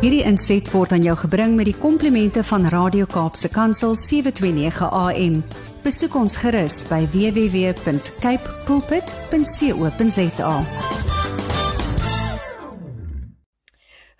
[0.00, 5.34] Hierdie inset word aan jou gebring met die komplimente van Radio Kaapse Kansel 729 AM.
[5.84, 10.54] Besoek ons gerus by www.cape pulpit.co.za.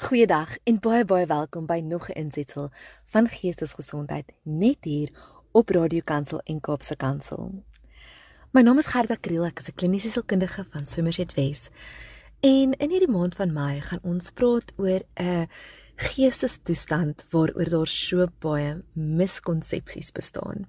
[0.05, 2.69] Goeiedag en baie baie welkom by nog 'n insetsel
[3.17, 5.09] van Geestesgesondheid net hier
[5.53, 7.65] op Radio Kansel en Kaapse Kansel.
[8.53, 11.71] My naam is Gerda Kriel, ek is 'n kliniese sielkundige van Somerset West.
[12.41, 15.49] En in hierdie maand van Mei gaan ons praat oor 'n
[15.97, 20.67] geestestoestand waaroor daar so baie miskonsepsies bestaan.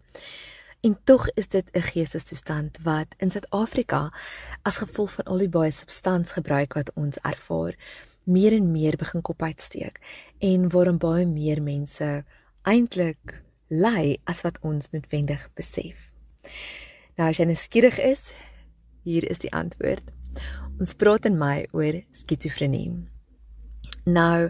[0.81, 4.13] En tog is dit 'n geestestoestand wat in Suid-Afrika
[4.61, 7.75] as gevolg van al die baie substansgebruik wat ons ervaar,
[8.23, 9.99] meer en meer begin kop uitsteek
[10.39, 12.25] en waarom baie meer mense
[12.63, 16.11] eintlik ly as wat ons noodwendig besef.
[17.15, 18.33] Nou as jy nuuskierig is,
[19.03, 20.11] hier is die antwoord.
[20.81, 22.87] Ons praat in my oor skizofrenie.
[24.09, 24.49] Nou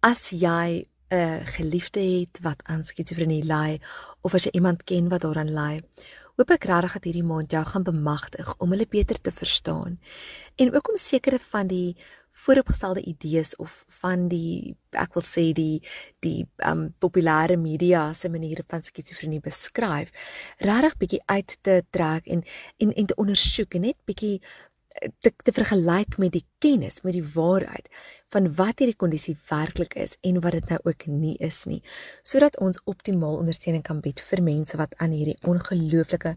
[0.00, 3.78] as jy 'n geliefde het wat aan skizofrenie ly
[4.22, 5.82] of as jy iemand ken wat daaraan ly,
[6.36, 9.98] hoop ek regtig dat hierdie maand jou gaan bemagtig om hulle beter te verstaan
[10.56, 11.96] en ook om sekere van die
[12.32, 15.82] vooropgestelde idees of van die ek wil sê die
[16.20, 20.12] die um populêre media se maniere van skizofrenie beskryf
[20.58, 22.44] regtig bietjie uit te trek en
[22.78, 24.40] en en te ondersoek en net bietjie
[25.20, 27.88] te, te vergelyk met die kennis, met die waarheid
[28.34, 31.82] van wat hierdie kondisie werklik is en wat dit nou ook nie is nie,
[32.22, 36.36] sodat ons optimaal ondersteuning kan bied vir mense wat aan hierdie ongelooflike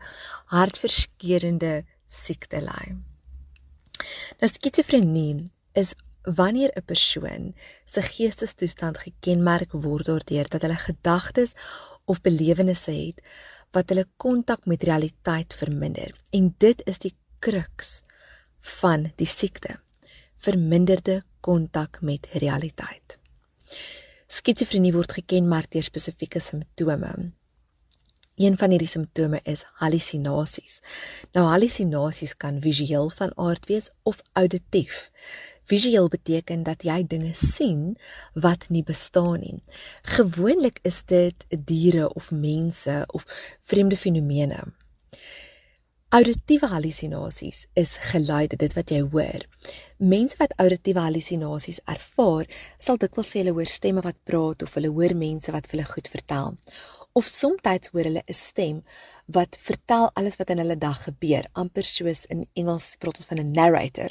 [0.54, 2.96] hartverskeurende siekte ly.
[4.40, 5.46] Nou skizofrenie
[5.78, 7.54] is wanneer 'n persoon
[7.86, 11.54] se geestestoestand gekenmerk word daardeur dat hulle gedagtes
[12.06, 13.22] of belewennisse het
[13.72, 16.16] wat hulle kontak met realiteit verminder.
[16.32, 18.02] En dit is die kruks
[18.62, 19.80] van die siekte,
[20.38, 23.18] verminderde kontak met realiteit.
[24.30, 27.32] Skizofrenie word gekenmerk deur spesifieke simptome.
[28.40, 30.78] Een van hierdie simptome is hallusinasies.
[31.36, 35.10] Nou hallusinasies kan visueel van aard wees of auditief.
[35.68, 37.98] Visueel beteken dat jy dinge sien
[38.34, 39.60] wat nie bestaan nie.
[40.16, 43.28] Gewoonlik is dit diere of mense of
[43.62, 44.64] vreemde fenomene.
[46.10, 49.44] Auditiewe hallusinasies is geluide, dit wat jy hoor.
[50.02, 52.48] Mense wat auditiewe hallusinasies ervaar,
[52.82, 56.10] sal dikwels sê hulle hoor stemme wat praat of hulle hoor mense wat hulle goed
[56.10, 56.58] vertel.
[57.14, 58.82] Of soms hoor hulle 'n stem
[59.28, 63.40] wat vertel alles wat in hulle dag gebeur, amper soos in Engels praat ons van
[63.40, 64.10] 'n narrator.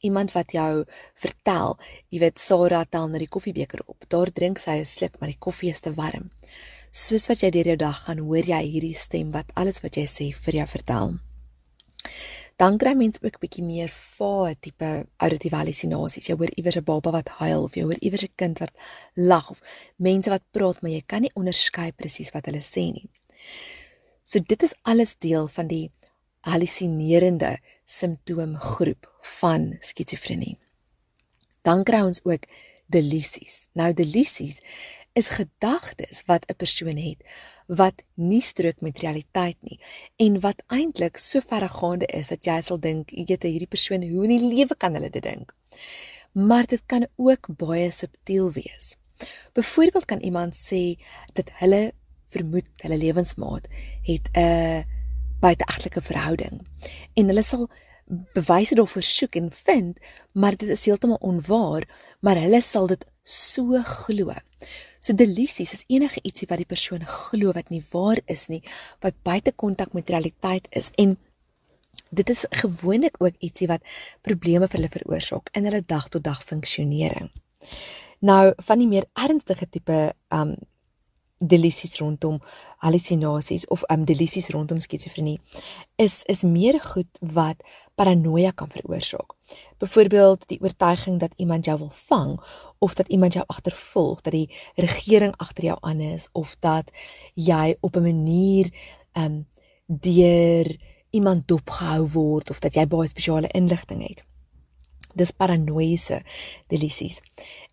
[0.00, 4.08] Iemand wat jou vertel, jy weet Sarah tel na die koffiebeker op.
[4.08, 6.30] Daar drink sy 'n sluk, maar die koffie is te warm.
[6.90, 10.06] Soos wat jy deur jou dag gaan, hoor jy hierdie stem wat alles wat jy
[10.06, 11.25] sê vir jou vertel
[12.56, 16.28] dan kry mens ook bietjie meer vae tipe auditiewe hallusinasies.
[16.28, 18.72] Jy hoor iewers 'n baba wat huil of jy hoor iewers 'n kind wat
[19.14, 19.60] lag of
[19.96, 23.08] mense wat praat, maar jy kan nie onderskei presies wat hulle sê nie.
[24.24, 25.90] So dit is alles deel van die
[26.40, 29.06] hallusinerende simptoomgroep
[29.40, 30.58] van skizofrenie.
[31.62, 32.46] Dan kry ons ook
[32.86, 33.68] delusies.
[33.74, 34.60] Nou delusies
[35.16, 37.20] is gedagtes wat 'n persoon het
[37.66, 39.80] wat nie strook met realiteit nie
[40.16, 44.24] en wat eintlik so verregaande is dat jy sal dink jy te hierdie persoon hoe
[44.24, 45.54] in die lewe kan hulle dit dink.
[46.32, 48.96] Maar dit kan ook baie subtiel wees.
[49.52, 51.00] Byvoorbeeld kan iemand sê
[51.32, 51.92] dat hulle
[52.28, 53.68] vermoed hulle lewensmaat
[54.02, 54.84] het 'n
[55.40, 56.60] buiteegtelike verhouding
[57.14, 57.68] en hulle sal
[58.06, 59.98] bewyse daarvoor soek en vind,
[60.32, 61.86] maar dit is heeltemal onwaar,
[62.20, 64.34] maar hulle sal dit so glo.
[65.06, 68.62] So delusies is enige ietsie wat die persoon glo wat nie waar is nie,
[69.04, 71.14] wat buite kontak met realiteit is en
[72.10, 73.86] dit is gewoonlik ook ietsie wat
[74.26, 77.30] probleme vir hulle veroorsaak in hulle dag tot dag funksionering.
[78.26, 80.00] Nou van die meer ernstige tipe
[80.34, 80.56] um
[81.38, 82.40] delusies rondom
[82.78, 85.40] hallusinasies of um delusies rondom skizofrenie
[85.96, 87.62] is is meer goed wat
[87.94, 89.34] paranoia kan veroorsaak.
[89.78, 92.40] Byvoorbeeld die oortuiging dat iemand jou wil vang
[92.78, 96.90] of dat iemand jou agtervolg, dat die regering agter jou aan is of dat
[97.34, 98.72] jy op 'n manier
[99.12, 99.46] um
[99.86, 100.76] deur
[101.10, 104.24] iemand dopgehou word of dat jy baie spesiale inligting het
[105.16, 106.20] dis paranoïese
[106.72, 107.20] delusies.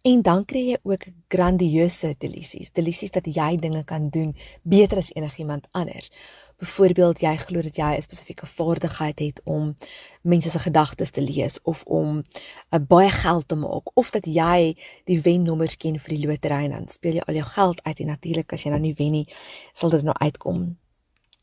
[0.03, 5.13] En dan kry jy ook grandieuse delusies, delusies dat jy dinge kan doen beter as
[5.15, 6.11] enigiemand anders.
[6.59, 9.73] Byvoorbeeld jy glo dat jy 'n spesifieke vaardigheid het om
[10.21, 14.75] mense se gedagtes te lees of om uh, baie geld te maak of dat jy
[15.05, 18.07] die wennommers ken vir die lotery en dan speel jy al jou geld uit en
[18.07, 19.27] natuurlik as jy nou nie wen nie,
[19.73, 20.77] sal dit nou uitkom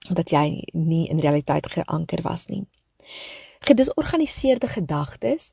[0.08, 2.64] dat jy nie in realiteit geanker was nie.
[3.60, 5.52] Gedisorganiseerde gedagtes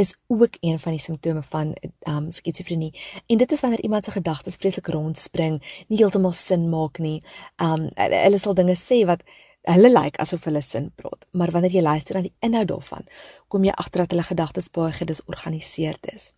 [0.00, 1.74] is ook een van die simptome van
[2.08, 2.92] um skizofrenie.
[3.26, 7.20] En dit is wanneer iemand se gedagtes vreeslik rondspring, nie heeltemal sin maak nie.
[7.56, 9.24] Um hulle sal dinge sê wat
[9.68, 13.04] hulle lyk like asof hulle sin praat, maar wanneer jy luister na die inhoud daarvan,
[13.52, 16.30] kom jy agter dat hulle gedagtes baie gedisorganiseerd is.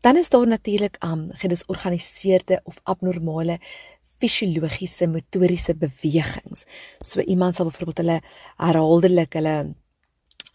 [0.00, 3.58] Dan is daar natuurlik um gedisorganiseerde of abnormale
[4.20, 6.64] fisiologiese motoriese bewegings.
[7.00, 8.18] So iemand sal byvoorbeeld hulle
[8.56, 9.56] herhaaldelik hulle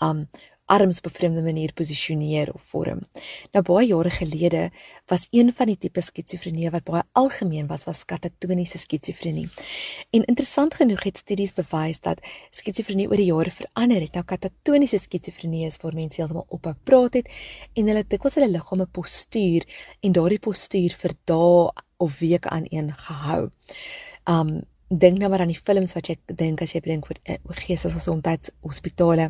[0.02, 0.26] um
[0.66, 3.00] arms op 'n vreemde manier posisioneer of vorm.
[3.52, 4.72] Nou baie jare gelede
[5.06, 9.50] was een van die tipe skizofrenie wat baie algemeen was, was katatoniese skizofrenie.
[10.10, 12.20] En interessant genoeg het studies bewys dat
[12.50, 14.14] skizofrenie oor die jare verander het.
[14.14, 17.30] Nou katatoniese skizofrenie is waar mense heeltemal ophou praat het
[17.74, 19.64] en hulle dikwels hulle liggame postuur
[20.00, 23.50] en daardie postuur vir dae of weke aan een gehou.
[24.26, 27.38] Um dink nou maar aan die films wat jy dink as jy dink oor eh,
[27.66, 29.30] geestesgesondheidshospitale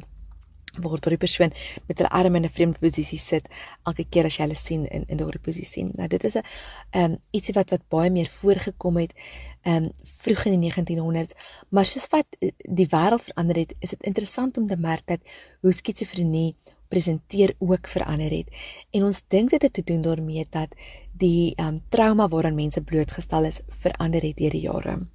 [0.81, 1.51] waar daardie persoon
[1.87, 3.47] met hulle arm in 'n vreemde posisie sit
[3.83, 5.85] elke keer as jy hulle sien in in daardie posisie.
[5.93, 6.43] Nou dit is 'n
[6.91, 9.13] ehm um, ietsie wat wat baie meer voorgekom het
[9.61, 9.91] ehm um,
[10.21, 11.33] vroeg in die 1900s,
[11.69, 15.19] maar soos wat eh, die wêreld verander het, is dit interessant om te merk dat
[15.61, 16.55] hoe skizofrenie
[16.87, 18.47] presenteer ook verander het.
[18.91, 20.69] En ons dink dit het te doen daarmee dat
[21.11, 25.07] die ehm um, trauma waaraan mense blootgestel is verander het deur die jare.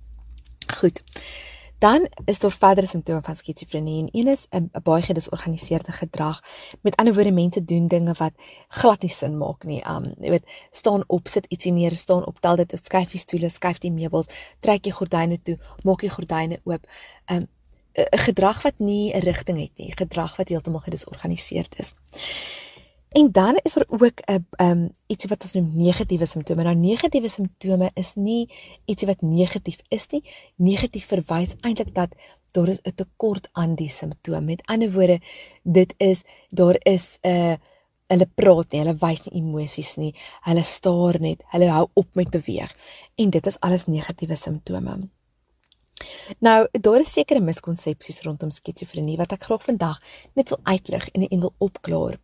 [0.79, 1.03] Goed.
[1.81, 6.43] Dan is daar verdere simptome van skizofrenie en een is 'n baie gedisorganiseerde gedrag.
[6.81, 8.33] Met ander woorde, mense doen dinge wat
[8.69, 9.89] glad nie sin maak nie.
[9.89, 13.49] Um jy weet, staan op, sit ietsie neer, staan op, tel dit, skuif die stoole,
[13.49, 14.27] skuif die meubels,
[14.59, 16.87] trek die gordyne toe, maak die gordyne oop.
[17.27, 17.49] Um
[17.95, 21.95] 'n gedrag wat nie 'n rigting het nie, gedrag wat heeltemal gedisorganiseerd is.
[23.11, 26.63] En dan is er ook 'n um iets wat ons noem negatiewe simptome.
[26.63, 28.51] Nou negatiewe simptome is nie
[28.85, 30.25] iets wat negatief is nie.
[30.57, 32.15] Negatief verwys eintlik dat
[32.51, 34.45] daar is 'n tekort aan die simptoom.
[34.45, 35.21] Met ander woorde,
[35.63, 37.55] dit is daar is 'n uh,
[38.07, 40.15] hulle praat nie, hulle wys nie emosies nie.
[40.41, 42.77] Hulle staar net, hulle hou op met beweeg.
[43.15, 45.09] En dit is alles negatiewe simptome.
[46.39, 50.03] Nou, daar is sekere miskonsepsies rondom skizofrenie wat ek graag vandag
[50.35, 52.19] net wil uitlig en en wil opklaar.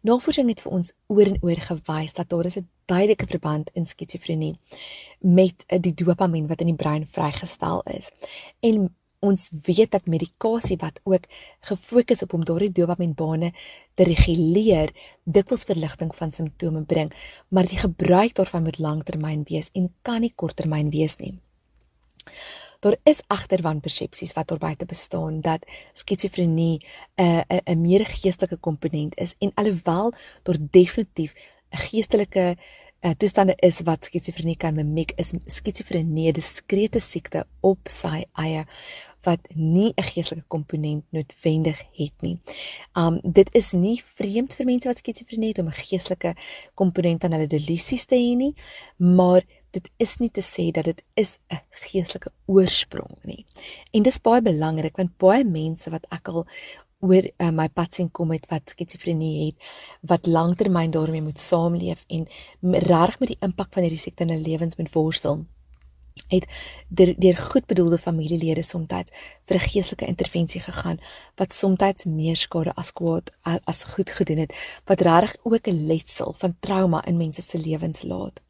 [0.00, 3.86] Navorsing het vir ons oor en oor gewys dat daar is 'n duidelike verband in
[3.86, 4.58] skizofrenie
[5.20, 8.10] met eh, die dopamien wat in die brein vrygestel is.
[8.60, 11.28] En ons weet dat medikasie wat ook
[11.60, 13.52] gefokus op om daardie dopamienbane
[13.94, 14.90] te reguleer,
[15.24, 17.12] dikwels verligting van simptome bring,
[17.48, 21.38] maar die gebruik daarvan moet langtermyn wees en kan nie korttermyn wees nie.
[22.82, 26.80] Daar is egter wanpersepsies wat daarbuiten bestaan dat skizofrenie
[27.14, 30.12] 'n uh, 'n 'n meer geestelike komponent is en alhoewel
[30.42, 31.32] daar definitief
[31.70, 32.56] 'n geestelike
[33.00, 38.64] uh, toestande is wat skizofrenie kan mimiek, is skizofrenie 'n diskrete siekte op sy eie
[39.22, 42.38] wat nie 'n geestelike komponent noodwendig het nie.
[42.94, 46.34] Um dit is nie vreemd vir mense wat skizofrenie het om 'n geestelike
[46.74, 48.54] komponent aan hulle delusies te hê nie,
[48.96, 53.44] maar dit is nie te sê dat dit is 'n geestelike oorsprong nie.
[53.92, 56.46] En dis baie belangrik want baie mense wat ek al
[57.00, 59.56] oor uh, my pad sien kom met wat skizofrenie het,
[60.00, 62.28] wat lanktermyn daarmee moet saamleef en
[62.62, 65.42] reg met die impak van hierdie siekte in hulle lewens moet worstel
[66.28, 66.46] het
[66.88, 69.10] deur, deur goedbedoelde familielede soms
[69.46, 70.98] vir 'n geestelike intervensie gegaan
[71.36, 73.30] wat soms meer skade as kwaad
[73.64, 74.52] as goed gedoen het
[74.84, 78.40] wat regtig ook 'n letsel van trauma in mense se lewens laat.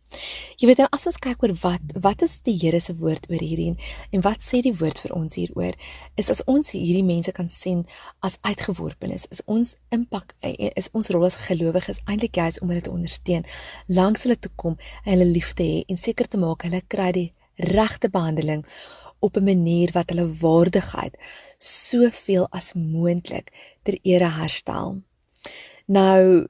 [0.61, 3.43] Jy weet dan as ons kyk oor wat wat is die Here se woord oor
[3.43, 3.79] hierdie en,
[4.13, 5.79] en wat sê die woord vir ons hieroor
[6.21, 7.85] is as ons hierdie mense kan sien
[8.21, 12.93] as uitgeworpenes is ons impak is ons rol as gelowiges eintlik juist om hulle te
[12.93, 13.47] ondersteun
[13.89, 17.11] langs hulle toe kom en hulle lief te hê en seker te maak hulle kry
[17.17, 17.31] die
[17.63, 18.65] regte behandeling
[19.23, 21.15] op 'n manier wat hulle waardigheid
[21.59, 23.53] soveel as moontlik
[23.83, 25.03] ter ere herstel.
[25.87, 26.47] Nou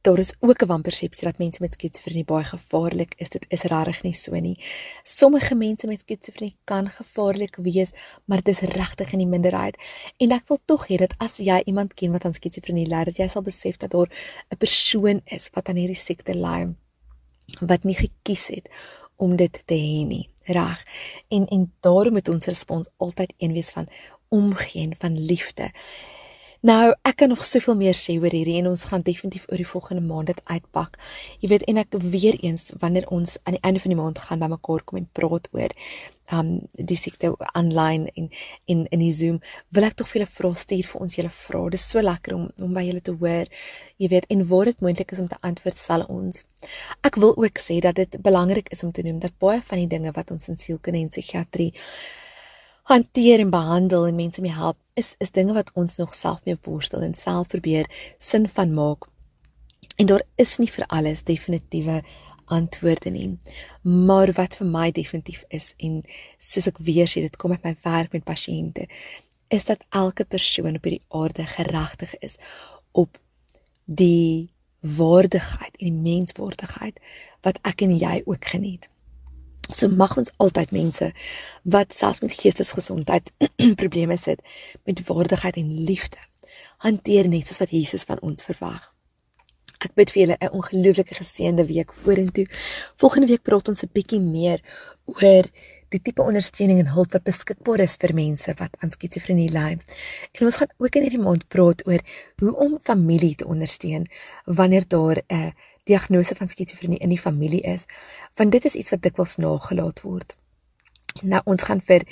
[0.00, 3.28] daar is ook 'n wanpersepsie dat mense met skizofrenie baie gevaarlik is.
[3.28, 4.64] Dit is regtig nie so nie.
[5.02, 7.90] Sommige mense met skizofrenie kan gevaarlik wees,
[8.24, 9.76] maar dit is regtig in die minderheid.
[10.16, 13.16] En ek wil tog hê dat as jy iemand ken wat aan skizofrenie ly, dat
[13.16, 14.10] jy sal besef dat daar
[14.48, 16.74] 'n persoon is wat aan hierdie siekte ly
[17.58, 18.68] wat nie gekies het
[19.16, 20.28] om dit te hê nie.
[20.44, 20.86] Reg.
[21.28, 23.88] En en daarom moet ons respons altyd een wees van
[24.28, 25.70] omgee en van liefde.
[26.60, 29.68] Nou, ek kan nog soveel meer sê oor hierdie en ons gaan definitief oor die
[29.68, 30.98] volgende maand dit uitpak.
[31.40, 34.42] Jy weet en ek weer eens wanneer ons aan die einde van die maand gaan
[34.44, 35.72] bymekaar kom en praat oor
[36.36, 38.28] um die siekte aanlyn en
[38.68, 39.40] in in die Zoom,
[39.72, 41.72] wil ek tog vir julle vra stuur vir ons julle vrae.
[41.72, 43.48] Dit is so lekker om om by julle te hoor.
[43.96, 46.44] Jy weet en waar dit moontlik is om te antwoord sal ons.
[47.00, 49.88] Ek wil ook sê dat dit belangrik is om te noem dat baie van die
[49.96, 51.72] dinge wat ons in sielkunde en psigiatrie
[52.90, 56.58] hanteer en behandel en mense mee help is is dinge wat ons nog self mee
[56.66, 57.86] worstel en self probeer
[58.18, 59.10] sin van maak
[60.00, 62.02] En daar is nie vir alles definitiewe
[62.44, 63.38] antwoorde nie.
[63.82, 65.98] Maar wat vir my definitief is en
[66.38, 68.86] soos ek weer sê, dit kom uit my werk met pasiënte,
[69.52, 72.38] is dat elke persoon op hierdie aarde geregtig is
[72.96, 73.20] op
[73.84, 74.48] die
[74.80, 76.96] waardigheid en die menswaardigheid
[77.44, 78.88] wat ek en jy ook geniet.
[79.72, 81.12] So mag ons altyd mense
[81.62, 83.30] wat selfs met geestesgesondheid
[83.82, 84.40] probleme sit
[84.84, 86.18] met waardigheid en liefde
[86.86, 88.88] hanteer net soos wat Jesus van ons verwag.
[89.80, 92.44] Ek bid vir julle 'n ongelooflike geseënde week vorentoe.
[93.00, 94.60] Volgende week praat ons 'n bietjie meer
[95.06, 95.44] oor
[95.88, 99.78] die tipe ondersteuning en hulp wat beskikbaar is vir mense wat aan skizofrenie ly.
[100.36, 102.00] En ons gaan ook in hierdie maand praat oor
[102.40, 104.06] hoe om familie te ondersteun
[104.44, 105.52] wanneer daar 'n
[105.90, 107.86] diagnose van skizofrenie in die familie is,
[108.38, 110.36] want dit is iets wat dikwels nagelaat word.
[111.22, 112.06] Nou ons gaan vir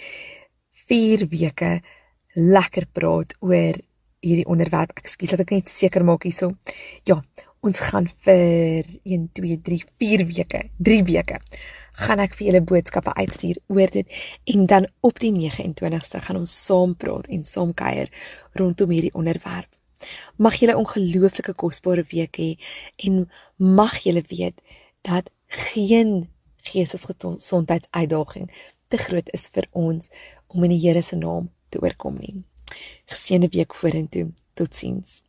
[0.89, 1.79] 4 weke
[2.35, 3.79] lekker praat oor
[4.25, 4.97] hierdie onderwerp.
[4.99, 6.51] Ekskuus dat ek net seker maak hierso.
[7.07, 7.21] Ja,
[7.63, 11.39] ons gaan vir 1 2 3 4 weke, 3 weke
[11.99, 14.19] gaan ek vir julle boodskappe uitstuur oor dit
[14.55, 18.13] en dan op die 29ste gaan ons saam praat en saam kuier
[18.61, 19.71] rondom hierdie onderwerp.
[20.37, 22.51] Mag julle 'n ongelooflike kosbare week hê
[22.97, 24.61] en mag julle weet
[25.03, 28.51] dat geen geestesgesondheidsuitdaging
[28.89, 30.11] te groot is vir ons
[30.47, 32.45] om in die Here se naam te oorkom nie.
[33.07, 34.33] Geseënde week vorentoe.
[34.55, 35.23] Totsiens.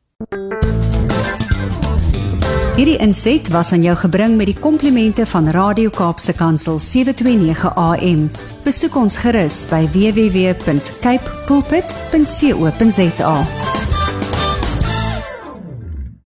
[2.79, 8.29] Hierdie inset was aan jou gebring met die komplimente van Radio Kaapse Kansel 729 AM.
[8.63, 13.35] Besoek ons gerus by www.cape pulpit.co.za.